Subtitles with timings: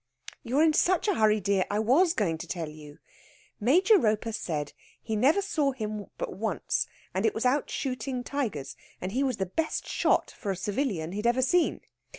[0.41, 1.63] "You're in such a hurry, dear.
[1.69, 2.97] I was going to tell you.
[3.59, 8.75] Major Roper said he never saw him but once, and it was out shooting tigers,
[8.99, 11.81] and he was the best shot for a civilian he'd ever seen.